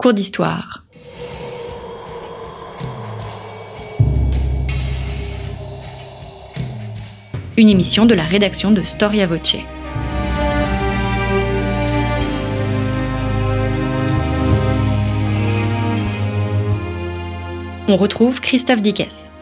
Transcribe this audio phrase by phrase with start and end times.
[0.00, 0.84] Cours d'histoire.
[7.56, 9.56] Une émission de la rédaction de Storia Voce.
[17.88, 19.32] On retrouve Christophe Dickès.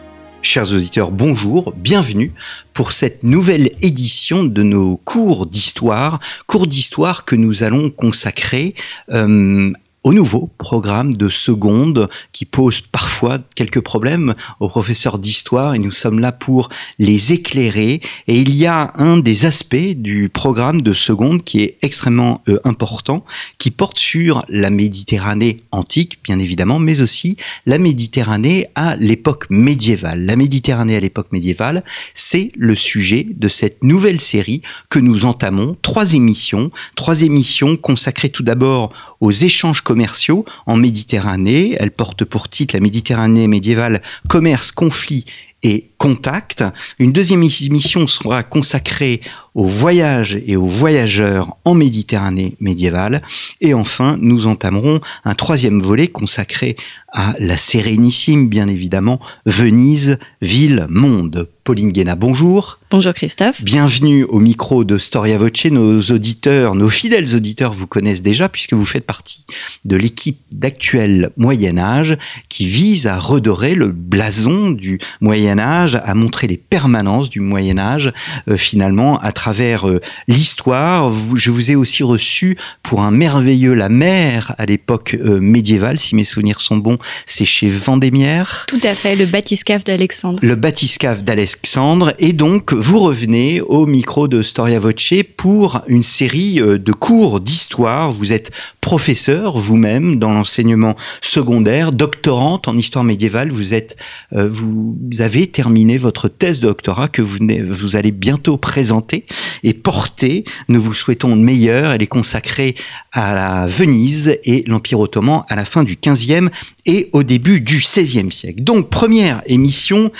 [0.41, 2.33] Chers auditeurs, bonjour, bienvenue
[2.73, 8.73] pour cette nouvelle édition de nos cours d'histoire, cours d'histoire que nous allons consacrer
[9.11, 9.71] euh,
[10.07, 15.91] au nouveau programme de seconde qui pose parfois quelques problèmes aux professeurs d'histoire et nous
[15.91, 17.99] sommes là pour les éclairer.
[18.27, 22.57] Et il y a un des aspects du programme de seconde qui est extrêmement euh,
[22.63, 23.25] important,
[23.57, 27.35] qui porte sur la Méditerranée antique, bien évidemment, mais aussi
[27.65, 30.23] la Méditerranée à l'époque médiévale.
[30.23, 31.83] La Méditerranée à l'époque médiévale,
[32.13, 35.75] c'est le sujet de cette nouvelle série que nous entamons.
[35.81, 41.75] Trois émissions, trois émissions consacrées tout d'abord aux échanges commerciaux en Méditerranée.
[41.79, 45.25] Elle porte pour titre la Méditerranée médiévale, commerce, conflit
[45.63, 46.63] et contact.
[46.99, 49.21] Une deuxième émission sera consacrée
[49.55, 53.23] aux voyages et aux voyageurs en Méditerranée médiévale.
[53.59, 56.75] Et enfin, nous entamerons un troisième volet consacré
[57.11, 61.49] à la sérénissime, bien évidemment, Venise, ville, monde.
[61.63, 62.79] Pauline Guéna, bonjour.
[62.91, 63.61] Bonjour Christophe.
[63.61, 65.65] Bienvenue au micro de Storia Voce.
[65.65, 69.45] Nos auditeurs, nos fidèles auditeurs vous connaissent déjà puisque vous faites partie
[69.83, 76.13] de l'équipe d'actuel Moyen Âge qui vise à redorer le blason du Moyen Âge, à
[76.13, 78.11] montrer les permanences du Moyen Âge
[78.49, 81.11] euh, finalement à travers euh, l'histoire.
[81.35, 86.15] Je vous ai aussi reçu pour un merveilleux La Mer à l'époque euh, médiévale, si
[86.15, 88.65] mes souvenirs sont bons, c'est chez Vendémiaire.
[88.67, 90.39] Tout à fait, le bathyscaphe d'Alexandre.
[90.41, 92.13] Le bathyscaphe d'Alexandre.
[92.19, 98.11] Et donc, vous revenez au micro de Storia Voce pour une série de cours d'histoire.
[98.11, 103.51] Vous êtes professeur vous-même dans l'enseignement secondaire, doctorante en histoire médiévale.
[103.51, 103.97] Vous êtes,
[104.31, 107.37] vous avez terminé votre thèse de doctorat que vous,
[107.69, 109.25] vous allez bientôt présenter
[109.63, 110.43] et porter.
[110.67, 111.91] Nous vous souhaitons le meilleur.
[111.91, 112.73] Elle est consacrée
[113.11, 116.49] à la Venise et l'Empire ottoman à la fin du 15e
[116.85, 118.63] et au début du XVIe siècle.
[118.63, 120.11] Donc, première émission,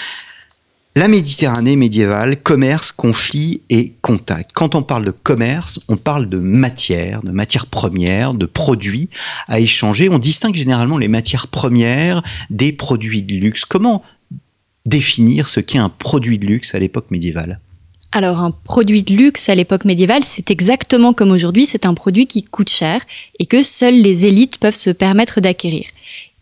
[0.97, 4.49] la Méditerranée médiévale, commerce, conflit et contact.
[4.55, 9.07] Quand on parle de commerce, on parle de matière, de matières premières, de produits
[9.47, 10.09] à échanger.
[10.09, 13.63] On distingue généralement les matières premières des produits de luxe.
[13.63, 14.03] Comment
[14.87, 17.59] définir ce qu'est un produit de luxe à l'époque médiévale
[18.13, 22.25] alors un produit de luxe à l'époque médiévale, c'est exactement comme aujourd'hui, c'est un produit
[22.25, 23.01] qui coûte cher
[23.37, 25.85] et que seules les élites peuvent se permettre d'acquérir.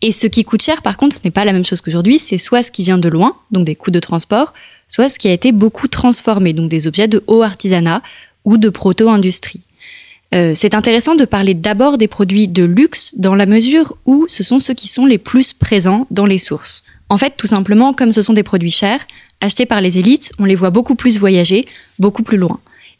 [0.00, 2.38] Et ce qui coûte cher, par contre, ce n'est pas la même chose qu'aujourd'hui, c'est
[2.38, 4.54] soit ce qui vient de loin, donc des coûts de transport,
[4.88, 8.00] soit ce qui a été beaucoup transformé, donc des objets de haut artisanat
[8.44, 9.60] ou de proto-industrie.
[10.34, 14.42] Euh, c'est intéressant de parler d'abord des produits de luxe dans la mesure où ce
[14.42, 16.82] sont ceux qui sont les plus présents dans les sources.
[17.08, 19.06] En fait, tout simplement, comme ce sont des produits chers,
[19.40, 21.64] achetés par les élites, on les voit beaucoup plus voyager,
[21.98, 22.58] beaucoup plus loin.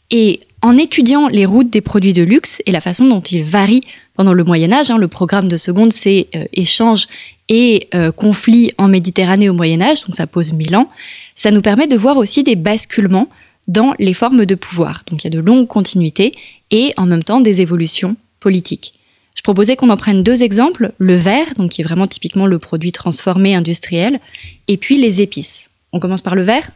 [0.09, 3.83] Et en étudiant les routes des produits de luxe et la façon dont ils varient
[4.15, 7.07] pendant le Moyen Âge, hein, le programme de seconde, c'est euh, échange
[7.49, 10.89] et euh, conflit en Méditerranée au Moyen Âge, donc ça pose mille ans,
[11.35, 13.27] ça nous permet de voir aussi des basculements
[13.67, 15.03] dans les formes de pouvoir.
[15.09, 16.33] Donc il y a de longues continuités
[16.71, 18.93] et en même temps des évolutions politiques.
[19.35, 22.59] Je proposais qu'on en prenne deux exemples, le verre, donc qui est vraiment typiquement le
[22.59, 24.19] produit transformé industriel,
[24.67, 25.69] et puis les épices.
[25.93, 26.71] On commence par le verre.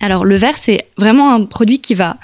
[0.00, 2.16] Alors le verre, c'est vraiment un produit qui va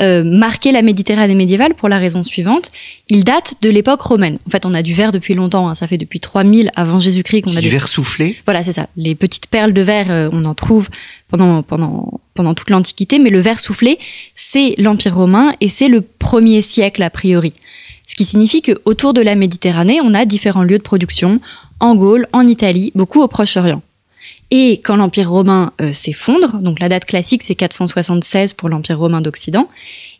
[0.00, 2.70] euh, marquer la Méditerranée médiévale pour la raison suivante.
[3.08, 4.38] Il date de l'époque romaine.
[4.46, 5.68] En fait, on a du verre depuis longtemps.
[5.68, 5.74] Hein.
[5.74, 8.36] Ça fait depuis 3000 avant Jésus-Christ qu'on a du verre soufflé.
[8.44, 8.86] Voilà, c'est ça.
[8.96, 10.88] Les petites perles de verre, euh, on en trouve
[11.28, 13.18] pendant pendant pendant toute l'Antiquité.
[13.18, 13.98] Mais le verre soufflé,
[14.34, 17.52] c'est l'Empire romain et c'est le premier siècle a priori.
[18.08, 21.40] Ce qui signifie que autour de la Méditerranée, on a différents lieux de production
[21.78, 23.82] en Gaule, en Italie, beaucoup au Proche-Orient.
[24.50, 29.20] Et quand l'Empire romain euh, s'effondre, donc la date classique c'est 476 pour l'Empire romain
[29.20, 29.68] d'Occident,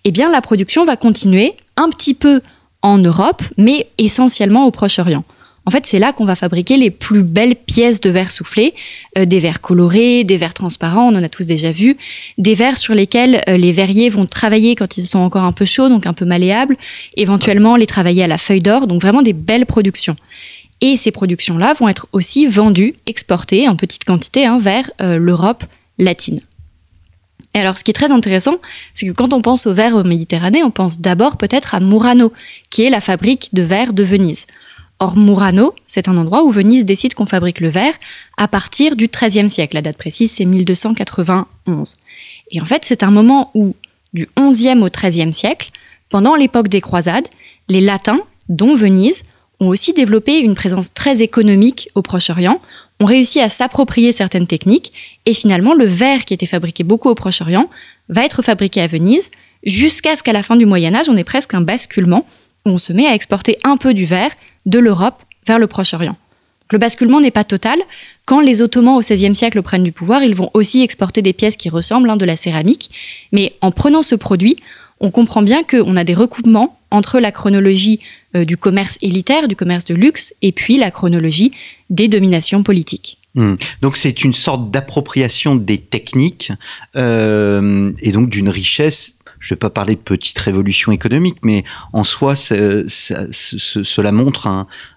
[0.04, 2.40] eh bien la production va continuer un petit peu
[2.82, 5.24] en Europe, mais essentiellement au Proche-Orient.
[5.66, 8.74] En fait, c'est là qu'on va fabriquer les plus belles pièces de verre soufflé,
[9.18, 11.98] euh, des verres colorés, des verres transparents, on en a tous déjà vu,
[12.38, 15.66] des verres sur lesquels euh, les verriers vont travailler quand ils sont encore un peu
[15.66, 16.76] chauds, donc un peu malléables,
[17.16, 20.16] éventuellement les travailler à la feuille d'or, donc vraiment des belles productions.
[20.80, 25.64] Et ces productions-là vont être aussi vendues, exportées en petite quantité hein, vers euh, l'Europe
[25.98, 26.40] latine.
[27.54, 28.56] Et alors, ce qui est très intéressant,
[28.94, 32.32] c'est que quand on pense au verre Méditerranée, on pense d'abord peut-être à Murano,
[32.70, 34.46] qui est la fabrique de verre de Venise.
[35.00, 37.94] Or, Murano, c'est un endroit où Venise décide qu'on fabrique le verre
[38.36, 39.74] à partir du XIIIe siècle.
[39.74, 41.94] La date précise, c'est 1291.
[42.50, 43.74] Et en fait, c'est un moment où,
[44.12, 45.70] du XIe au XIIIe siècle,
[46.10, 47.26] pendant l'époque des croisades,
[47.68, 49.22] les Latins, dont Venise,
[49.60, 52.60] ont aussi développé une présence très économique au Proche-Orient,
[52.98, 54.92] ont réussi à s'approprier certaines techniques,
[55.26, 57.70] et finalement le verre qui était fabriqué beaucoup au Proche-Orient
[58.08, 59.30] va être fabriqué à Venise,
[59.64, 62.26] jusqu'à ce qu'à la fin du Moyen Âge, on ait presque un basculement,
[62.66, 64.32] où on se met à exporter un peu du verre
[64.66, 66.16] de l'Europe vers le Proche-Orient.
[66.70, 67.78] Le basculement n'est pas total.
[68.26, 71.56] Quand les Ottomans au XVIe siècle prennent du pouvoir, ils vont aussi exporter des pièces
[71.56, 72.90] qui ressemblent à hein, de la céramique.
[73.32, 74.56] Mais en prenant ce produit,
[75.00, 78.00] on comprend bien qu'on a des recoupements entre la chronologie
[78.36, 81.52] euh, du commerce élitaire, du commerce de luxe, et puis la chronologie
[81.88, 83.18] des dominations politiques.
[83.34, 83.54] Hmm.
[83.80, 86.50] Donc c'est une sorte d'appropriation des techniques
[86.96, 91.64] euh, et donc d'une richesse je ne vais pas parler de petite révolution économique, mais
[91.94, 94.46] en soi, cela montre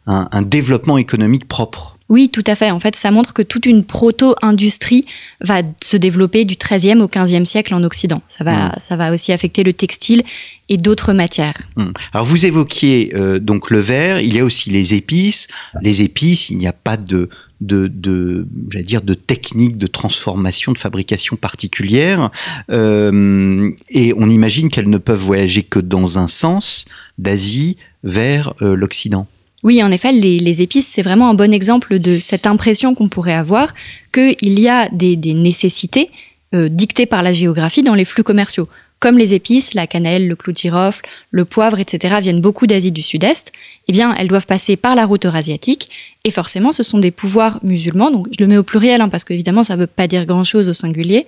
[0.05, 1.92] un, développement économique propre.
[2.09, 2.69] Oui, tout à fait.
[2.71, 5.05] En fait, ça montre que toute une proto-industrie
[5.41, 8.21] va se développer du XIIIe au XVe siècle en Occident.
[8.27, 8.75] Ça va, hmm.
[8.77, 10.23] ça va aussi affecter le textile
[10.69, 11.57] et d'autres matières.
[11.75, 11.91] Hmm.
[12.13, 14.19] Alors, vous évoquiez euh, donc le verre.
[14.19, 15.47] Il y a aussi les épices.
[15.81, 17.29] Les épices, il n'y a pas de
[17.63, 18.45] de, de
[18.81, 22.29] dire, de techniques de transformation, de fabrication particulière.
[22.69, 26.85] Euh, et on imagine qu'elles ne peuvent voyager que dans un sens,
[27.17, 29.27] d'Asie vers euh, l'Occident.
[29.63, 33.33] Oui, en effet, les, épices, c'est vraiment un bon exemple de cette impression qu'on pourrait
[33.33, 33.73] avoir
[34.11, 36.09] qu'il y a des, nécessités
[36.53, 38.67] euh, dictées par la géographie dans les flux commerciaux
[39.03, 42.93] comme les épices, la cannelle, le clou de girofle, le poivre, etc., viennent beaucoup d'Asie
[42.93, 43.51] du Sud-Est,
[43.89, 45.87] eh bien, elles doivent passer par la route eurasiatique.
[46.23, 49.25] Et forcément, ce sont des pouvoirs musulmans, donc je le mets au pluriel, hein, parce
[49.25, 51.27] qu'évidemment, ça ne veut pas dire grand-chose au singulier,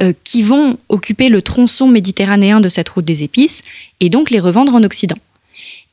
[0.00, 3.60] euh, qui vont occuper le tronçon méditerranéen de cette route des épices,
[4.00, 5.18] et donc les revendre en Occident.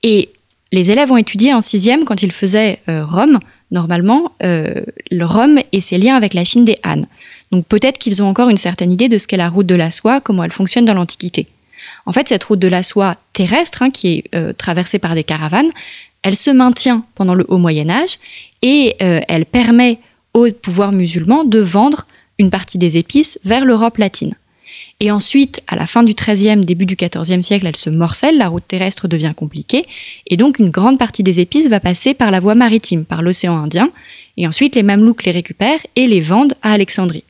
[0.03, 0.29] Et
[0.71, 3.39] les élèves ont étudié en sixième, quand ils faisaient euh, Rome,
[3.71, 4.81] normalement, euh,
[5.19, 7.01] Rome et ses liens avec la Chine des Han.
[7.51, 9.91] Donc peut-être qu'ils ont encore une certaine idée de ce qu'est la route de la
[9.91, 11.47] soie, comment elle fonctionne dans l'Antiquité.
[12.05, 15.23] En fait, cette route de la soie terrestre, hein, qui est euh, traversée par des
[15.23, 15.69] caravanes,
[16.23, 18.17] elle se maintient pendant le Haut Moyen Âge
[18.61, 19.99] et elle permet
[20.33, 22.07] au pouvoir musulman de vendre
[22.39, 24.33] une partie des épices vers l'Europe latine.
[24.99, 28.47] Et ensuite, à la fin du XIIIe, début du XIVe siècle, elle se morcelle, la
[28.47, 29.85] route terrestre devient compliquée,
[30.25, 33.57] et donc une grande partie des épices va passer par la voie maritime, par l'océan
[33.57, 33.91] Indien,
[34.37, 37.23] et ensuite les Mamelouks les récupèrent et les vendent à Alexandrie.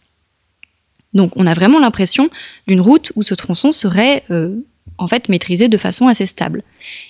[1.13, 2.29] Donc on a vraiment l'impression
[2.67, 4.55] d'une route où ce tronçon serait euh,
[4.97, 6.63] en fait maîtrisé de façon assez stable.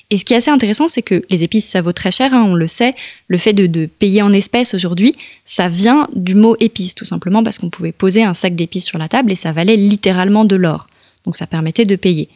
[0.09, 2.43] Et ce qui est assez intéressant, c'est que les épices, ça vaut très cher, hein,
[2.43, 2.95] on le sait.
[3.27, 5.13] Le fait de, payer en espèces aujourd'hui,
[5.45, 8.97] ça vient du mot épice, tout simplement parce qu'on pouvait poser un sac d'épices sur
[8.97, 10.87] la table et ça valait littéralement de l'or.
[11.25, 12.29] Donc ça permettait de payer.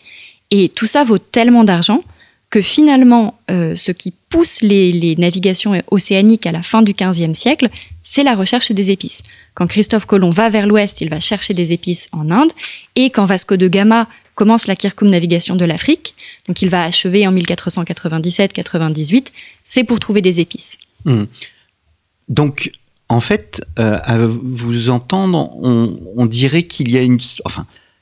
[0.51, 2.03] Et tout ça vaut tellement d'argent
[2.51, 7.69] que finalement, euh, ce qui pousse les, navigations océaniques à la fin du XVe siècle,
[8.03, 9.23] c'est la recherche des épices.
[9.53, 12.51] Quand Christophe Colomb va vers l'ouest, il va chercher des épices en Inde,
[12.95, 16.13] et quand Vasco de Gama commence la Kirkoum-navigation de l'Afrique,
[16.47, 19.27] donc il va achever en 1497-98,
[19.63, 20.77] c'est pour trouver des épices.
[21.05, 21.23] Hmm.
[22.27, 22.71] Donc,
[23.07, 27.19] en fait, euh, à vous entendre, on, dirait qu'il y a une...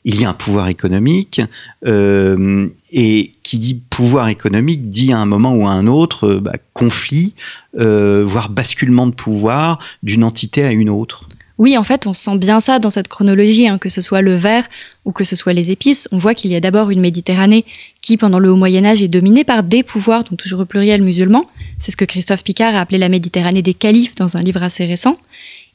[0.05, 1.41] il y a un pouvoir économique
[1.85, 6.39] euh, et qui dit pouvoir économique dit à un moment ou à un autre euh,
[6.39, 7.33] bah, conflit,
[7.77, 11.27] euh, voire basculement de pouvoir d'une entité à une autre.
[11.57, 14.33] Oui, en fait, on sent bien ça dans cette chronologie, hein, que ce soit le
[14.33, 14.65] verre
[15.03, 16.07] ou que ce soit les épices.
[16.13, 17.65] On voit qu'il y a d'abord une Méditerranée
[17.99, 21.01] qui, pendant le Haut Moyen Âge, est dominée par des pouvoirs, donc toujours au pluriel
[21.01, 21.49] musulmans.
[21.77, 24.85] C'est ce que Christophe Picard a appelé la Méditerranée des califes dans un livre assez
[24.85, 25.17] récent.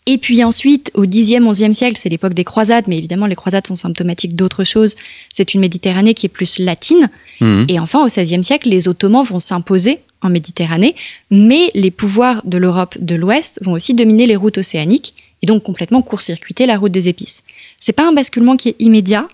[0.06, 3.66] Et puis ensuite, au 10e, 11e siècle, c'est l'époque des croisades, mais évidemment, les croisades
[3.66, 4.96] sont symptomatiques d'autre chose.
[5.32, 7.08] C'est une Méditerranée qui est plus latine.
[7.40, 7.66] Mhm.
[7.68, 10.94] Et enfin, au 16e siècle, les Ottomans vont s'imposer en Méditerranée,
[11.30, 15.62] mais les pouvoirs de l'Europe de l'Ouest vont aussi dominer les routes océaniques et donc
[15.62, 17.44] complètement court-circuiter la route des épices.
[17.80, 19.28] C'est pas un basculement qui est immédiat.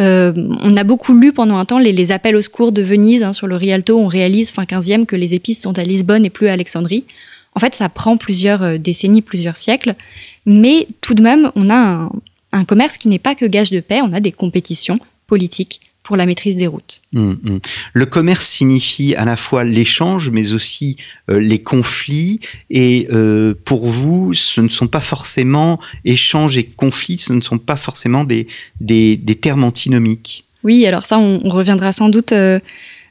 [0.00, 3.32] Euh, on a beaucoup lu pendant un temps les, appels au secours de Venise hein,
[3.32, 3.96] sur le Rialto.
[3.96, 7.04] On réalise fin 15e que les épices sont à Lisbonne et plus à Alexandrie.
[7.54, 9.94] En fait, ça prend plusieurs euh, décennies, plusieurs siècles,
[10.46, 12.10] mais tout de même, on a
[12.52, 16.16] un, commerce qui n'est pas que gage de paix, on a des compétitions politiques pour
[16.16, 17.00] la maîtrise des routes.
[17.14, 17.60] Hum, hum.
[17.94, 20.96] Le commerce signifie à la fois l'échange, mais aussi
[21.30, 22.40] euh, les conflits.
[22.68, 27.58] Et euh, pour vous, ce ne sont pas forcément échange et conflits, ce ne sont
[27.58, 28.46] pas forcément des,
[28.80, 30.44] des, termes antinomiques.
[30.62, 32.34] Oui, alors ça, on, reviendra sans doute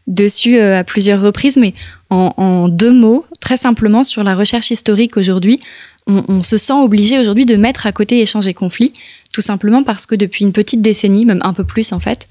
[0.07, 1.73] dessus à plusieurs reprises, mais
[2.09, 5.59] en, deux mots, très simplement, sur la recherche historique aujourd'hui,
[6.05, 8.93] on, se sent obligé aujourd'hui de mettre à côté échange et conflit,
[9.33, 12.27] tout simplement parce que depuis une petite décennie, même un peu plus en fait,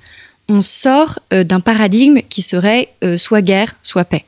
[0.48, 4.24] on sort euh, d'un paradigme qui serait euh, soit guerre, soit paix.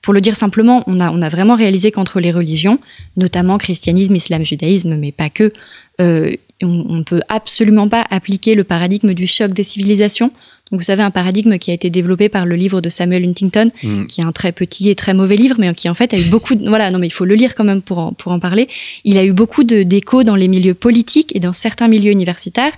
[0.00, 2.78] Pour le dire simplement, on a, on a vraiment réalisé qu'entre les religions,
[3.16, 5.52] notamment christianisme, islam, judaïsme, mais pas que,
[6.00, 10.30] euh, on ne peut absolument pas appliquer le paradigme du choc des civilisations.
[10.70, 13.70] Donc vous savez, un paradigme qui a été développé par le livre de Samuel Huntington,
[13.82, 14.06] mm.
[14.06, 16.24] qui est un très petit et très mauvais livre, mais qui en fait a eu
[16.24, 16.68] beaucoup de...
[16.68, 18.68] Voilà, non mais il faut le lire quand même pour en, pour en parler.
[19.04, 22.72] Il a eu beaucoup d'échos dans les milieux politiques et dans certains milieux universitaires,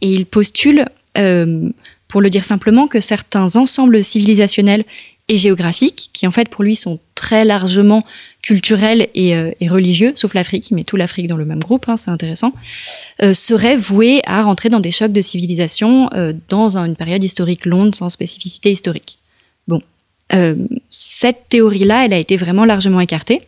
[0.00, 0.86] et il postule,
[1.18, 1.68] euh,
[2.06, 4.84] pour le dire simplement, que certains ensembles civilisationnels
[5.32, 8.04] et géographiques, qui en fait pour lui sont très largement
[8.42, 12.10] culturels et, euh, religieux, sauf l'Afrique, mais tout l'Afrique dans le même groupe, hein, c'est
[12.10, 12.52] intéressant,
[13.22, 17.64] euh, serait voué à rentrer dans des chocs de civilisation euh, dans une période historique
[17.64, 19.18] longue sans spécificité historique.
[19.68, 19.80] Bon,
[20.88, 23.42] cette théorie-là, elle a été vraiment largement écartée.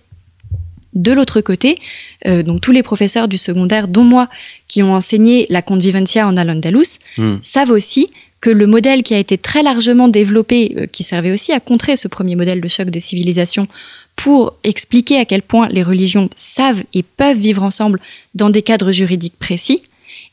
[0.94, 1.76] De l'autre côté,
[2.24, 4.28] donc tous les professeurs du secondaire, dont moi,
[4.68, 7.36] qui ont enseigné la convivencia en Al-Andalus, hmm.
[7.42, 8.08] savent aussi
[8.44, 11.96] que le modèle qui a été très largement développé, euh, qui servait aussi à contrer
[11.96, 13.68] ce premier modèle de choc des civilisations,
[14.16, 17.98] pour expliquer à quel point les religions savent et peuvent vivre ensemble
[18.34, 19.80] dans des cadres juridiques précis,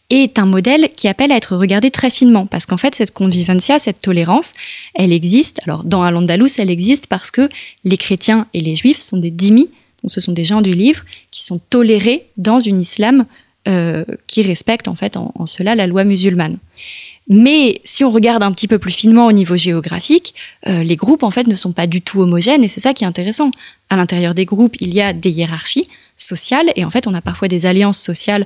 [0.10, 3.80] est un modèle qui appelle à être regardé très finement, parce qu'en fait, cette convivencia,
[3.80, 4.52] cette tolérance,
[4.94, 5.62] elle existe.
[5.64, 7.48] Alors, dans Al-Andalus, elle existe parce que
[7.86, 9.70] les chrétiens et les juifs sont des dhimmis,
[10.04, 13.26] donc ce sont des gens du livre, qui sont tolérés dans une islam
[13.68, 16.58] euh, qui respecte en fait en, cela la loi musulmane.
[17.28, 20.34] Mais si on regarde un petit peu plus finement au niveau géographique,
[20.68, 23.04] euh, les groupes en fait ne sont pas du tout homogènes et c'est ça qui
[23.04, 23.52] est intéressant.
[23.90, 27.22] À l'intérieur des groupes, il y a des hiérarchies sociales et en fait on a
[27.22, 28.46] parfois des alliances sociales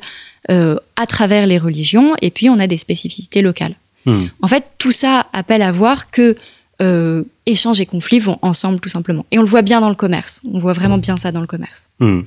[0.52, 3.76] euh, à travers les religions et puis on a des spécificités locales.
[4.06, 4.26] Hmm.
[4.42, 6.36] En fait, tout ça appelle à voir que
[6.82, 9.26] euh, échanges et conflits vont ensemble tout simplement.
[9.32, 10.42] Et on le voit bien dans le commerce.
[10.52, 11.90] On voit vraiment bien ça dans le commerce.
[12.00, 12.22] Hmm.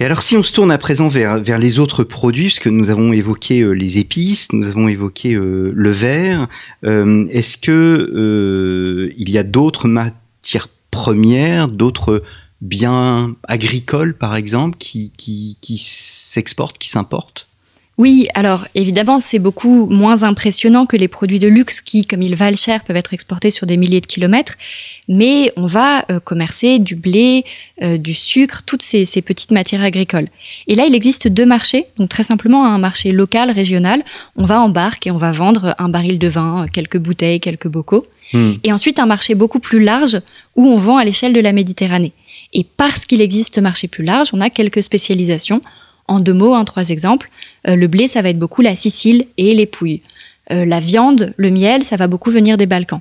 [0.00, 3.12] Et alors, si on se tourne à présent vers, les autres produits, puisque nous avons
[3.12, 6.48] évoqué euh, les épices, nous avons évoqué euh, le verre,
[6.86, 12.22] euh, est-ce que il y a d'autres matières premières, d'autres
[12.62, 15.12] biens agricoles, par exemple, qui
[15.78, 17.49] s'exportent, qui s'importent?
[18.00, 22.34] Oui, alors évidemment, c'est beaucoup moins impressionnant que les produits de luxe qui, comme ils
[22.34, 24.54] valent cher, peuvent être exportés sur des milliers de kilomètres.
[25.06, 27.44] Mais on va euh, commercer du blé,
[27.82, 30.28] euh, du sucre, toutes ces, petites matières agricoles.
[30.66, 31.84] Et là, il existe deux marchés.
[31.98, 34.02] Donc très simplement, un marché local, régional.
[34.34, 37.68] On va en barque et on va vendre un baril de vin, quelques bouteilles, quelques
[37.68, 38.06] bocaux.
[38.32, 38.52] Hmm.
[38.64, 40.22] Et ensuite, un marché beaucoup plus large
[40.56, 42.14] où on vend à l'échelle de la Méditerranée.
[42.54, 45.60] Et parce qu'il existe ce marché plus large, on a quelques spécialisations
[46.10, 47.30] en deux mots, en trois exemples.
[47.68, 50.00] Euh, le blé, ça va être beaucoup la Sicile et les Pouilles.
[50.50, 53.00] Euh, la viande, le miel, ça va beaucoup venir des Balkans.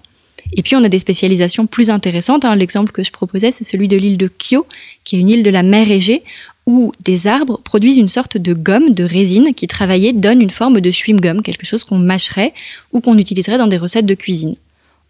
[0.54, 2.46] Et puis on a des spécialisations plus intéressantes.
[2.46, 2.56] Hein.
[2.56, 4.66] L'exemple que je proposais, c'est celui de l'île de Kyo,
[5.04, 6.24] qui est une île de la mer Égée,
[6.66, 10.82] où des arbres produisent une sorte de gomme, de résine, qui travaillée donne une forme
[10.82, 12.54] de chewing-gum, quelque chose qu'on mâcherait
[12.92, 14.54] ou qu'on utiliserait dans des recettes de cuisine.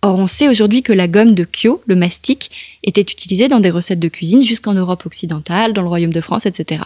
[0.02, 2.52] Or, on sait aujourd'hui que la gomme de Kyo, le mastic,
[2.84, 6.46] était utilisée dans des recettes de cuisine jusqu'en Europe occidentale, dans le Royaume de France,
[6.46, 6.82] etc.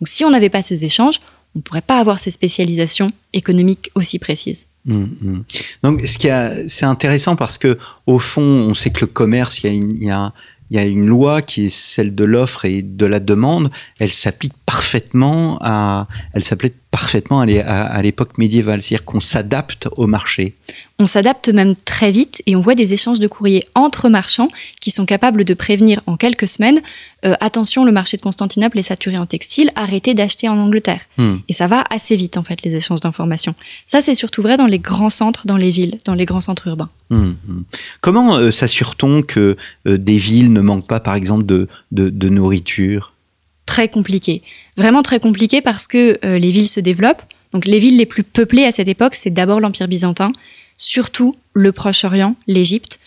[0.00, 1.20] Donc si on n'avait pas ces échanges,
[1.54, 4.66] on ne pourrait pas avoir ces spécialisations économiques aussi précises.
[4.84, 5.44] Mmh, mmh.
[5.82, 10.32] Donc c'est intéressant parce que au fond, on sait que le commerce, il y a,
[10.70, 13.70] il y a une loi qui est celle de l'offre et de la demande.
[13.98, 20.54] Elle s'applique parfaitement à, elle s'applique parfaitement à l'époque médiévale, c'est-à-dire qu'on s'adapte au marché.
[20.98, 24.48] On s'adapte même très vite et on voit des échanges de courriers entre marchands
[24.80, 26.80] qui sont capables de prévenir en quelques semaines
[27.24, 31.00] euh, attention, le marché de Constantinople est saturé en textile, arrêtez d'acheter en Angleterre.
[31.16, 31.36] Hmm.
[31.48, 33.54] Et ça va assez vite en fait les échanges d'informations.
[33.86, 36.68] Ça c'est surtout vrai dans les grands centres, dans les villes, dans les grands centres
[36.68, 36.90] urbains.
[37.10, 37.62] Hmm, hmm.
[38.00, 43.14] Comment euh, s'assure-t-on que euh, des villes ne manquent pas par exemple de, de nourriture?
[43.66, 44.42] Très compliqué,
[44.78, 47.22] vraiment très compliqué parce que les villes se développent.
[47.52, 50.32] Donc les villes les plus peuplées à cette époque, c'est d'abord l'Empire byzantin,
[50.76, 53.00] surtout le Proche-Orient, l'Égypte,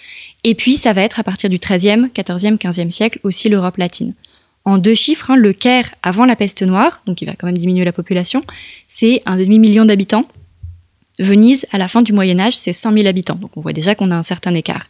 [0.43, 4.13] et puis ça va être à partir du XIIIe, XIVe, XVe siècle aussi l'Europe latine.
[4.65, 7.57] En deux chiffres, hein, le Caire avant la peste noire, donc il va quand même
[7.57, 8.43] diminuer la population,
[8.87, 10.25] c'est un demi-million d'habitants.
[11.21, 13.95] Venise, à la fin du Moyen Âge, c'est 100 000 habitants, donc on voit déjà
[13.95, 14.87] qu'on a un certain écart.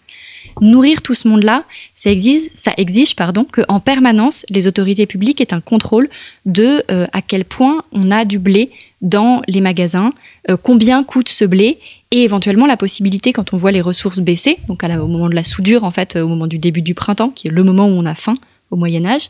[0.61, 2.73] Nourrir tout ce monde-là, ça exige, ça
[3.15, 6.09] pardon, qu'en permanence, les autorités publiques aient un contrôle
[6.45, 8.71] de euh, à quel point on a du blé
[9.01, 10.13] dans les magasins,
[10.49, 11.79] euh, combien coûte ce blé
[12.11, 15.43] et éventuellement la possibilité quand on voit les ressources baisser, donc au moment de la
[15.43, 18.05] soudure en fait, au moment du début du printemps, qui est le moment où on
[18.05, 18.35] a faim
[18.71, 19.29] au Moyen Âge,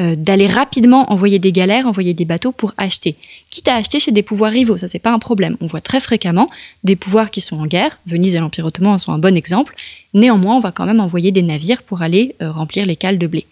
[0.00, 3.16] euh, d'aller rapidement envoyer des galères, envoyer des bateaux pour acheter.
[3.50, 5.56] Quitte à acheter chez des pouvoirs rivaux, ça c'est pas un problème.
[5.60, 6.48] On voit très fréquemment
[6.84, 9.74] des pouvoirs qui sont en guerre, Venise et l'Empire ottoman sont un bon exemple.
[10.14, 13.26] Néanmoins, on va quand même envoyer des navires pour aller euh, remplir les cales de
[13.26, 13.46] blé.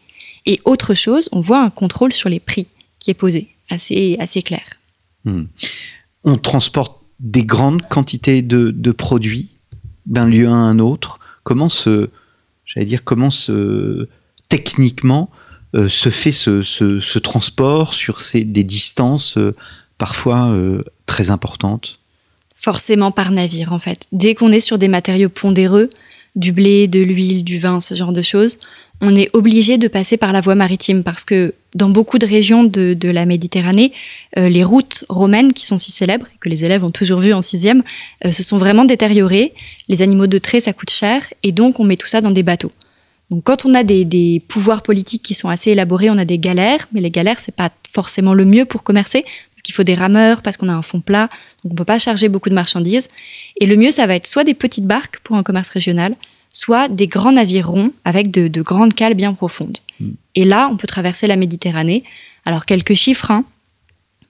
[0.47, 2.67] Et autre chose, on voit un contrôle sur les prix
[2.99, 4.65] qui est posé, assez, assez clair.
[5.25, 5.45] Hmm.
[6.23, 9.51] On transporte des grandes quantités de, produits
[10.07, 12.09] d'un lieu à un autre Comment se,
[12.65, 14.09] j'allais dire, comment se
[14.55, 15.31] techniquement
[15.89, 19.37] se fait ce, transport sur des distances
[19.99, 20.57] parfois
[21.07, 21.99] très importantes?
[22.55, 24.07] Forcément par navire en fait.
[24.13, 25.91] Dès qu'on est sur des matériaux pondéreux,
[26.37, 28.59] du blé, de l'huile, du vin, ce genre de choses,
[29.01, 32.65] on est obligé de passer par la voie maritime parce que dans beaucoup de régions
[32.65, 33.93] de, la Méditerranée,
[34.39, 37.43] euh, les routes romaines qui sont si célèbres, que les élèves ont toujours vues en
[37.43, 37.83] sixième,
[38.25, 39.53] euh, se sont vraiment détériorées.
[39.89, 42.43] Les animaux de trait, ça coûte cher et donc on met tout ça dans des
[42.43, 42.73] bateaux.
[43.31, 46.39] Donc quand on a des, des pouvoirs politiques qui sont assez élaborés, on a des
[46.39, 49.95] galères, mais les galères, c'est pas forcément le mieux pour commercer parce qu'il faut des
[49.95, 51.31] rameurs, parce qu'on a un fond plat,
[51.63, 53.09] donc on peut pas charger beaucoup de marchandises.
[53.61, 56.15] Et le mieux, ça va être soit des petites barques pour un commerce régional,
[56.55, 59.79] soit des grands navires ronds avec de, grandes cales bien profondes.
[60.01, 60.13] Hmm.
[60.35, 62.05] Et là, on peut traverser la Méditerranée.
[62.45, 63.31] Alors, quelques chiffres.
[63.31, 63.45] Hein.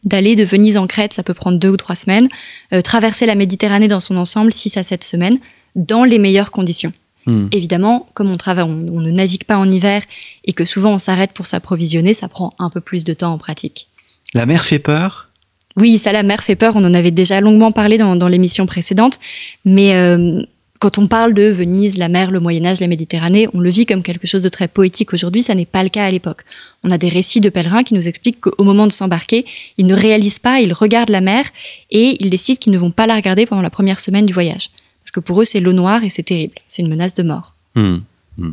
[0.05, 2.29] D'aller de Venise en Crète, ça peut prendre deux ou trois semaines.
[2.73, 5.39] Euh, traverser la Méditerranée dans son ensemble, six à sept semaines,
[5.77, 6.93] dans les meilleures conditions.
[7.27, 7.49] Hmm.
[7.53, 10.03] Évidemment, comme on, travaille, on, ne navigue pas en hiver
[10.45, 13.39] et que souvent on s'arrête pour s'approvisionner, ça prend un peu plus de temps en
[13.39, 13.89] pratique.
[14.35, 15.29] La mer fait peur?
[15.77, 16.75] Oui, ça, la mer fait peur.
[16.77, 19.19] On en avait déjà longuement parlé dans, l'émission précédente.
[19.65, 20.41] Mais euh,
[20.81, 23.87] quand on parle de Venise, la mer, le Moyen Âge, la Méditerranée, on le vit
[23.87, 26.43] comme quelque chose de très poétique aujourd'hui, ça n'est pas le cas à l'époque.
[26.85, 29.47] On a des récits de pèlerins qui nous expliquent qu'au moment de s'embarquer,
[29.79, 31.45] ils ne réalisent pas, ils regardent la mer
[31.91, 34.71] et ils décident qu'ils ne vont pas la regarder pendant la première semaine du voyage.
[35.05, 37.55] Parce que pour eux, c'est l'eau noire et c'est terrible, c'est une menace de mort.
[37.77, 37.97] Mmh,
[38.39, 38.51] mmh.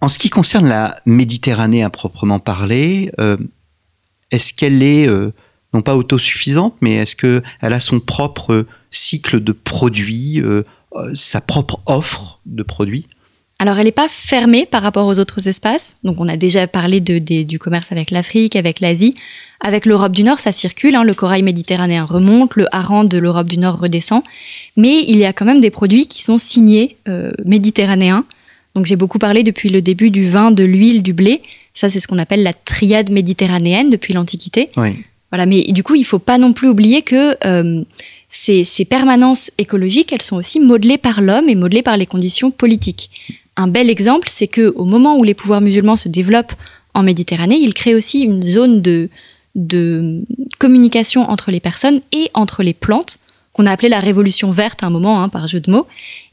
[0.00, 3.36] En ce qui concerne la Méditerranée à proprement parler, euh,
[4.30, 5.32] est-ce qu'elle est, euh,
[5.74, 10.62] non pas autosuffisante, mais est-ce qu'elle a son propre cycle de produits euh,
[11.14, 13.08] sa propre offre de produits?
[13.62, 15.96] Alors, elle n'est pas fermée par rapport aux autres espaces.
[16.02, 19.14] Donc, on a déjà parlé de, du commerce avec l'Afrique, avec l'Asie.
[19.60, 20.96] Avec l'Europe du Nord, ça circule.
[20.96, 21.04] Hein.
[21.04, 24.24] le corail méditerranéen remonte, le hareng de l'Europe du Nord redescend.
[24.76, 28.24] Mais il y a quand même des produits qui sont signés euh, méditerranéens.
[28.74, 31.40] Donc, j'ai beaucoup parlé depuis le début du vin, de l'huile, du blé.
[31.72, 34.70] Ça, c'est ce qu'on appelle la triade méditerranéenne depuis l'Antiquité.
[34.76, 34.96] Oui.
[35.30, 37.84] Voilà, mais du coup, il faut pas non plus oublier que euh,
[38.28, 43.10] ces, permanences écologiques, elles sont aussi modelées par l'homme et modelées par les conditions politiques.
[43.56, 46.54] Un bel exemple, c'est que au moment où les pouvoirs musulmans se développent
[46.94, 49.08] en Méditerranée, ils créent aussi une zone de,
[49.54, 50.24] de
[50.58, 53.18] communication entre les personnes et entre les plantes,
[53.52, 55.84] qu'on a appelé la révolution verte à un moment, hein, par jeu de mots.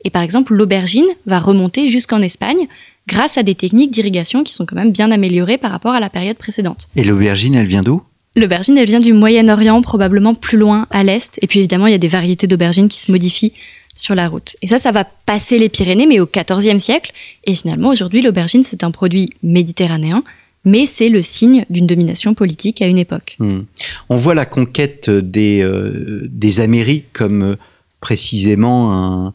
[0.06, 2.68] Et par exemple, l'aubergine va remonter jusqu'en Espagne
[3.08, 6.10] grâce à des techniques d'irrigation qui sont quand même bien améliorées par rapport à la
[6.10, 6.88] période précédente.
[6.96, 8.02] Et l'aubergine, elle vient d'où?
[8.36, 11.38] L'aubergine, elle vient du Moyen-Orient, probablement plus loin à l'est.
[11.42, 13.54] Et puis évidemment, il y a des variétés d'aubergines qui se modifient
[14.00, 14.56] sur la route.
[14.62, 17.12] Et ça, ça va passer les Pyrénées, mais au XIVe siècle.
[17.46, 20.24] Et finalement, aujourd'hui, l'aubergine, c'est un produit méditerranéen,
[20.66, 23.36] mais c'est le signe d'une domination politique à une époque.
[23.40, 23.62] Hmm.
[24.10, 27.56] On voit la conquête des, euh, Amériques comme euh,
[28.02, 29.34] précisément un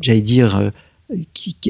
[0.00, 0.70] j'allais dire, euh,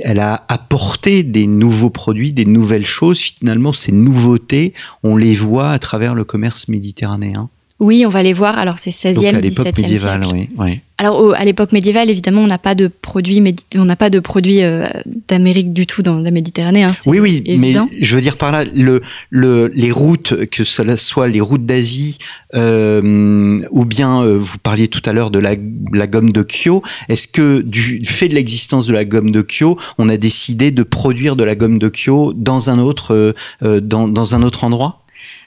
[0.02, 3.18] elle a apporté des nouveaux produits, des nouvelles choses.
[3.18, 7.48] Finalement, ces nouveautés, on les voit à travers le commerce méditerranéen.
[7.80, 8.58] Oui, on va les voir.
[8.58, 10.28] Alors, c'est 16e, 17e siècle.
[10.32, 10.80] Oui, oui.
[11.00, 13.40] Alors, à l'époque médiévale, évidemment, on n'a pas de produits,
[13.76, 14.88] on n'a pas de produits euh,
[15.28, 16.82] d'Amérique du tout dans la Méditerranée.
[16.82, 20.96] Hein, oui, oui, mais je veux dire par là, le, le, les routes, que ce
[20.96, 22.18] soit les routes d'Asie,
[22.56, 25.54] euh, ou bien euh, vous parliez tout à l'heure de la,
[25.92, 26.82] la gomme de Kyo.
[27.08, 30.82] Est-ce que du fait de l'existence de la gomme de Kyo, on a décidé de
[30.82, 35.04] produire de la gomme de Kyo dans un autre, euh, dans, dans un autre endroit?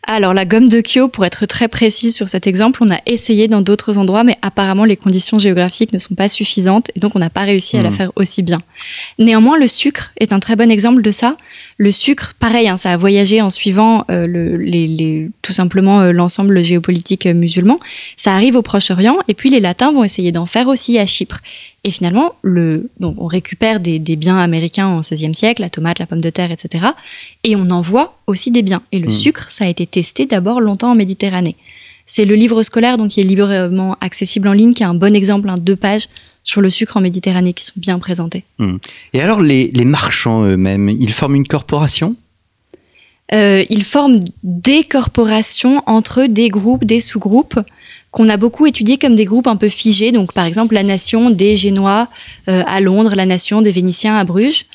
[0.08, 3.48] Alors la gomme de Kyo, pour être très précise sur cet exemple, on a essayé
[3.48, 7.20] dans d'autres endroits, mais apparemment les conditions géographiques ne sont pas suffisantes et donc on
[7.20, 7.94] n'a pas réussi à la hmm.
[7.94, 8.60] faire aussi bien.
[9.20, 11.38] Néanmoins, le sucre est un très bon exemple de ça.
[11.78, 16.12] Le sucre, pareil, hein, ça a voyagé en suivant euh, le, les, tout simplement euh,
[16.12, 17.80] l'ensemble géopolitique euh, musulman.
[18.18, 21.42] Ça arrive au Proche-Orient et puis les Latins vont essayer d'en faire aussi à Chypre.
[21.84, 26.06] Et finalement, le, donc on récupère des, biens américains en XVIe siècle, la tomate, la
[26.06, 26.86] pomme de terre, etc.
[27.44, 28.84] Et on envoie aussi des biens.
[28.92, 29.12] Et le hmm.
[29.12, 31.56] sucre, ça a été testé d'abord longtemps en Méditerranée.
[32.06, 35.16] C'est le livre scolaire, donc qui est librement accessible en ligne, qui est un bon
[35.16, 36.08] exemple, un deux pages
[36.44, 38.44] sur le sucre en Méditerranée qui sont bien présentés.
[38.60, 38.78] Hmm.
[39.14, 42.16] Et alors les, marchands eux-mêmes, ils forment une corporation?
[43.34, 47.60] Euh, Ils forment des corporations entre des groupes, des sous-groupes
[48.12, 50.12] qu'on a beaucoup étudié comme des groupes un peu figés.
[50.12, 52.10] Donc, par exemple, la nation des Génois
[52.50, 54.66] euh, à Londres, la nation des Vénitiens à Bruges.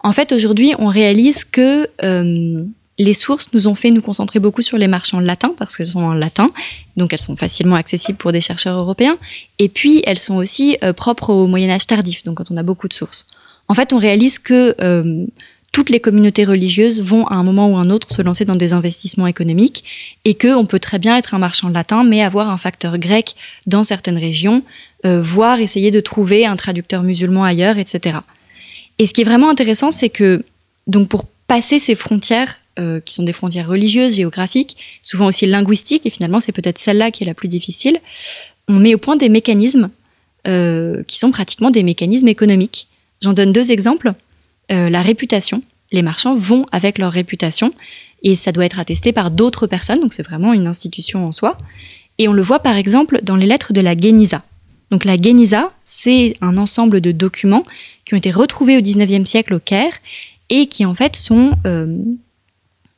[0.00, 2.64] En fait, aujourd'hui, on réalise que euh,
[2.98, 6.04] les sources nous ont fait nous concentrer beaucoup sur les marchands latins parce qu'elles sont
[6.04, 6.50] en latin,
[6.96, 9.16] donc elles sont facilement accessibles pour des chercheurs européens.
[9.58, 12.62] Et puis, elles sont aussi euh, propres au Moyen Âge tardif, donc quand on a
[12.62, 13.26] beaucoup de sources.
[13.66, 14.76] En fait, on réalise que
[15.74, 18.72] toutes les communautés religieuses vont à un moment ou un autre se lancer dans des
[18.72, 19.82] investissements économiques
[20.24, 23.34] et qu'on peut très bien être un marchand latin mais avoir un facteur grec
[23.66, 24.62] dans certaines régions,
[25.04, 28.18] euh, voire essayer de trouver un traducteur musulman ailleurs, etc.
[29.00, 30.44] Et ce qui est vraiment intéressant, c'est que
[30.86, 36.06] donc pour passer ces frontières, euh, qui sont des frontières religieuses, géographiques, souvent aussi linguistiques,
[36.06, 37.98] et finalement c'est peut-être celle-là qui est la plus difficile,
[38.68, 39.90] on met au point des mécanismes
[40.46, 42.86] euh, qui sont pratiquement des mécanismes économiques.
[43.20, 44.14] J'en donne deux exemples.
[44.72, 45.62] Euh, la réputation.
[45.92, 47.72] Les marchands vont avec leur réputation
[48.22, 51.58] et ça doit être attesté par d'autres personnes, donc c'est vraiment une institution en soi.
[52.18, 54.42] Et on le voit par exemple dans les lettres de la Geniza.
[54.90, 57.64] Donc la Geniza, c'est un ensemble de documents
[58.04, 59.92] qui ont été retrouvés au XIXe siècle au Caire
[60.48, 61.98] et qui en fait sont euh,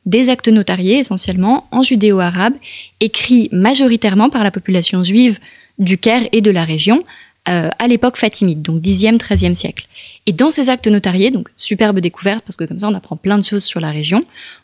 [0.05, 2.53] des actes notariés essentiellement en judéo-arabe,
[3.01, 5.39] écrits majoritairement par la population juive
[5.79, 7.03] du Caire et de la région
[7.49, 9.87] euh, à l'époque fatimide, donc 10e, 13e siècle.
[10.27, 13.37] Et dans ces actes notariés, donc superbe découverte parce que comme ça on apprend plein
[13.37, 14.23] de choses sur la région,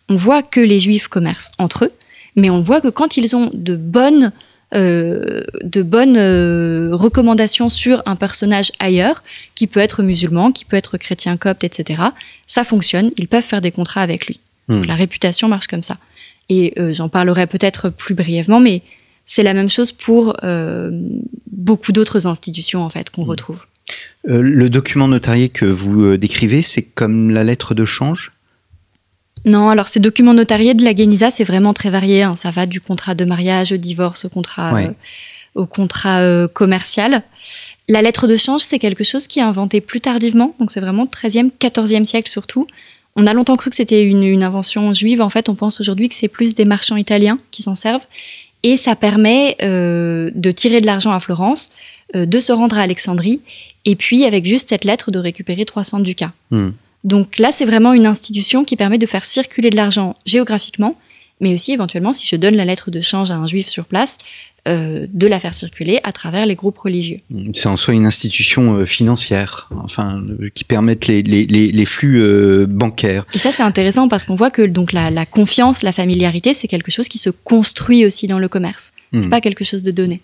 [0.10, 1.91] on voit que les juifs commercent entre eux,
[2.36, 4.32] mais on voit que quand ils ont de bonnes
[4.76, 9.21] euh, de bonnes euh, recommandations sur un personnage ailleurs,
[9.54, 12.02] qui peut être musulman, qui peut être chrétien copte, etc.
[12.47, 14.39] Ça fonctionne, ils peuvent faire des contrats avec lui.
[14.69, 14.84] Hmm.
[14.84, 15.97] la réputation marche comme ça.
[16.49, 18.82] Et euh, j'en parlerai peut-être plus brièvement, mais
[19.26, 20.36] c'est la même chose pour
[21.52, 23.30] beaucoup d'autres institutions en fait qu'on hmm.
[23.30, 23.65] retrouve.
[24.25, 28.31] Le document notarié que vous décrivez, c'est comme la lettre de change?
[29.45, 32.23] Non, alors ces documents notariés de la Guénisa, c'est vraiment très varié.
[32.23, 32.36] Hein.
[32.36, 34.89] Ça va du contrat de mariage au divorce, au contrat, euh,
[35.55, 37.23] au contrat euh, commercial.
[37.89, 41.05] La lettre de change, c'est quelque chose qui est inventé plus tardivement, donc c'est vraiment
[41.05, 42.67] 13e, 14e siècle surtout.
[43.15, 45.21] On a longtemps cru que c'était une, invention juive.
[45.21, 48.05] En fait, on pense aujourd'hui que c'est plus des marchands italiens qui s'en servent.
[48.63, 51.69] Et ça permet euh, de tirer de l'argent à Florence,
[52.13, 53.41] de se rendre à Alexandrie,
[53.86, 56.32] et puis avec juste cette lettre de récupérer 300 ducats.
[56.52, 56.71] Hmm.
[57.04, 60.97] Donc là, c'est vraiment une institution qui permet de faire circuler de l'argent géographiquement,
[61.41, 64.17] mais aussi éventuellement, si je donne la lettre de change à un juif sur place,
[64.65, 67.19] euh, de la faire circuler à travers les groupes religieux.
[67.54, 72.65] C'est en soi une institution euh, financière, enfin, euh, qui permettent les, les, les, flux
[72.65, 73.26] bancaires.
[73.34, 76.69] Et ça, c'est intéressant parce qu'on voit que donc la, la confiance, la familiarité, c'est
[76.69, 78.93] quelque chose qui se construit aussi dans le commerce.
[79.12, 79.30] C'est hmm.
[79.30, 80.21] pas quelque chose de donné.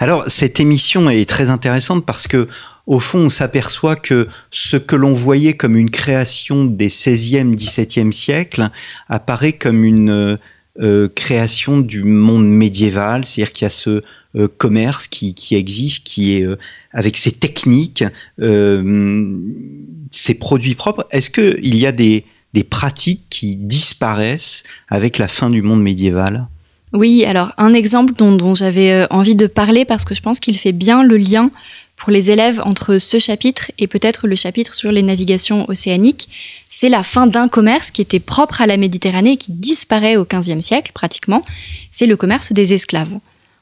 [0.00, 2.48] Alors, cette émission est très intéressante parce que
[2.86, 8.10] au fond, on s'aperçoit que ce que l'on voyait comme une création des 16e, 17e
[8.10, 8.68] siècles
[9.08, 10.38] apparaît comme une
[10.78, 14.02] euh, euh, création du monde médiéval, c'est-à-dire qu'il y a ce
[14.36, 16.46] euh, commerce qui, existe, qui est
[16.92, 18.04] avec ses techniques,
[18.38, 21.06] ses produits propres.
[21.10, 22.24] Est-ce qu'il y a des,
[22.70, 26.46] pratiques qui disparaissent avec la fin du monde médiéval?
[26.94, 30.72] Oui, alors un exemple dont j'avais envie de parler parce que je pense qu'il fait
[30.72, 31.50] bien le lien
[31.96, 36.28] pour les élèves entre ce chapitre et peut-être le chapitre sur les navigations océaniques,
[36.68, 40.24] c'est la fin d'un commerce qui était propre à la Méditerranée et qui disparaît au
[40.24, 41.44] XVe siècle pratiquement,
[41.90, 43.18] c'est le commerce des esclaves.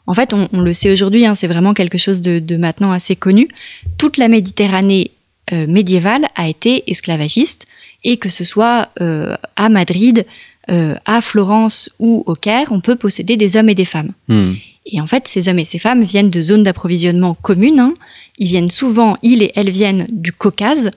[0.07, 3.49] En fait, on, le sait aujourd'hui, hein, c'est vraiment quelque chose de, maintenant assez connu.
[3.97, 5.13] Toute la Méditerranée
[5.53, 7.67] euh, médiévale a été esclavagiste,
[8.05, 10.27] et que ce soit euh, à Madrid,
[10.71, 14.13] euh, à Florence ou au Caire, on peut posséder des hommes et des femmes.
[14.29, 14.53] Hmm.
[14.87, 17.81] Et en fait, ces hommes et ces femmes viennent de zones d'approvisionnement communes.
[17.81, 17.95] Hein.
[18.39, 20.91] Ils viennent souvent, ils et elles viennent du Caucase,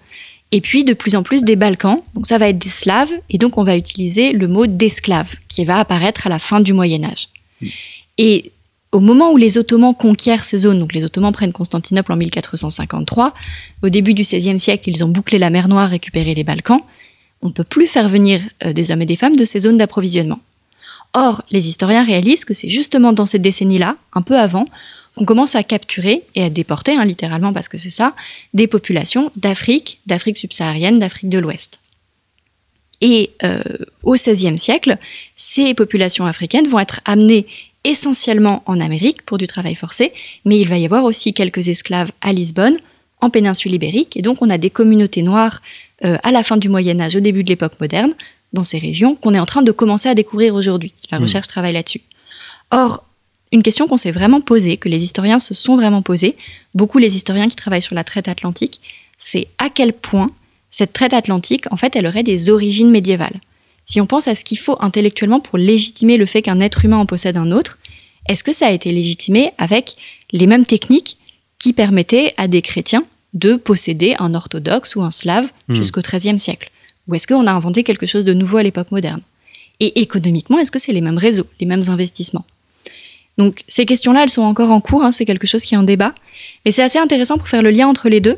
[0.52, 2.02] et puis de plus en plus des Balkans.
[2.16, 5.66] Donc ça va être des Slaves, et donc on va utiliser le mot d'esclave, qui
[5.66, 7.30] va apparaître à la fin du Moyen Âge.
[7.62, 7.68] Hmm.
[8.18, 8.52] Et
[8.92, 13.34] au moment où les Ottomans conquièrent ces zones, donc les Ottomans prennent Constantinople en 1453,
[13.84, 16.82] au début du XVIe siècle, ils ont bouclé la mer Noire, récupéré les Balkans,
[17.42, 19.78] on ne peut plus faire venir euh, des hommes et des femmes de ces zones
[19.78, 20.40] d'approvisionnement.
[21.14, 24.66] Or, les historiens réalisent que c'est justement dans cette décennie-là, un peu avant,
[25.16, 28.14] qu'on commence à capturer et à déporter, hein, littéralement parce que c'est ça,
[28.54, 31.80] des populations d'Afrique, d'Afrique subsaharienne, d'Afrique de l'Ouest.
[33.02, 33.62] Et euh,
[34.04, 34.98] au XVIe siècle,
[35.36, 37.48] ces populations africaines vont être amenées
[37.84, 40.14] essentiellement en Amérique pour du travail forcé,
[40.46, 42.78] mais il va y avoir aussi quelques esclaves à Lisbonne,
[43.22, 45.62] en péninsule ibérique, et donc on a des communautés noires
[46.06, 48.14] euh, à la fin du Moyen Âge, au début de l'époque moderne,
[48.54, 50.94] dans ces régions, qu'on est en train de commencer à découvrir aujourd'hui.
[51.12, 51.24] La hmm.
[51.24, 52.02] recherche travaille là-dessus.
[52.72, 53.04] Or,
[53.52, 56.36] une question qu'on s'est vraiment posée, que les historiens se sont vraiment posés,
[56.74, 58.82] beaucoup les historiens qui travaillent sur la traite atlantique,
[59.18, 60.30] c'est à quel point
[60.70, 63.40] cette traite atlantique, en fait, elle aurait des origines médiévales.
[63.86, 66.98] Si on pense à ce qu'il faut intellectuellement pour légitimer le fait qu'un être humain
[66.98, 67.80] en possède un autre,
[68.28, 69.96] est-ce que ça a été légitimé avec
[70.34, 71.18] les mêmes techniques
[71.58, 73.06] qui permettaient à des chrétiens
[73.38, 75.74] de posséder un orthodoxe ou un slave hmm.
[75.76, 76.72] jusqu'au XIIIe siècle
[77.08, 79.22] Ou est-ce qu'on a inventé quelque chose de nouveau à l'époque moderne?
[79.80, 82.46] Et économiquement, est-ce que c'est les mêmes réseaux, les mêmes investissements?
[83.38, 85.84] Donc ces questions-là, elles sont encore en cours, hein, c'est quelque chose qui est en
[85.84, 86.16] débat.
[86.66, 88.36] Et c'est assez intéressant pour faire le lien entre les deux,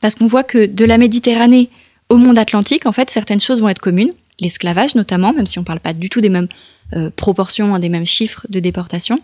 [0.00, 1.70] parce qu'on voit que de la Méditerranée
[2.08, 5.62] au monde atlantique, en fait, certaines choses vont être communes, l'esclavage notamment, même si on
[5.62, 6.48] ne parle pas du tout des mêmes
[6.94, 9.18] euh, proportions, hein, des mêmes chiffres de déportation.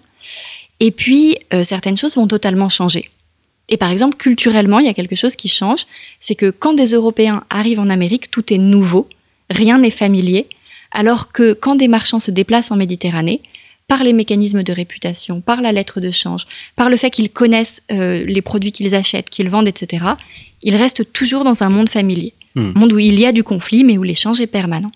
[0.80, 3.10] Et puis, euh, certaines choses vont totalement changer.
[3.68, 5.86] Et par exemple, culturellement, il y a quelque chose qui change,
[6.20, 9.08] c'est que quand des Européens arrivent en Amérique, tout est nouveau,
[9.50, 10.46] rien n'est familier,
[10.92, 13.40] alors que quand des marchands se déplacent en Méditerranée,
[13.88, 17.82] par les mécanismes de réputation, par la lettre de change, par le fait qu'ils connaissent
[17.92, 20.06] euh, les produits qu'ils achètent, qu'ils vendent, etc.,
[20.62, 22.32] ils restent toujours dans un monde familier.
[22.56, 22.72] Un hmm.
[22.78, 24.92] monde où il y a du conflit, mais où l'échange est permanent.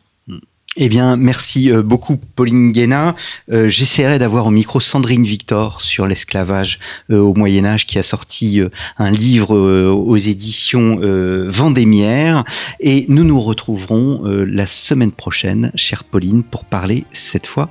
[0.76, 3.16] Eh bien, merci euh, beaucoup, Pauline Guéna.
[3.50, 6.78] Euh, j'essaierai d'avoir au micro Sandrine Victor sur l'esclavage
[7.11, 8.61] euh, au Moyen Âge, qui a sorti
[8.98, 11.00] un livre aux éditions
[11.48, 12.44] Vendémiaire.
[12.81, 17.70] Et nous nous retrouverons la semaine prochaine, chère Pauline, pour parler cette fois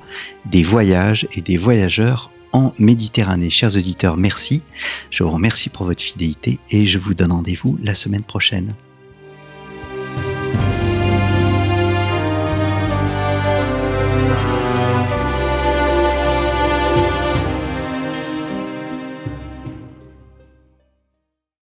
[0.50, 3.50] des voyages et des voyageurs en Méditerranée.
[3.50, 4.62] Chers auditeurs, merci.
[5.10, 8.74] Je vous remercie pour votre fidélité et je vous donne rendez-vous la semaine prochaine.